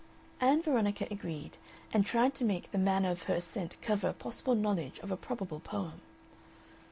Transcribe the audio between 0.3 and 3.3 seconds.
Ann Veronica agreed, and tried to make the manner of